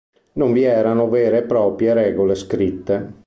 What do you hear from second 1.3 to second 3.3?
e proprie regole scritte.